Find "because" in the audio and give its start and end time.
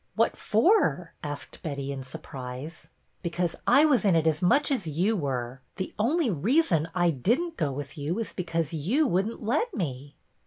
3.21-3.55, 8.33-8.73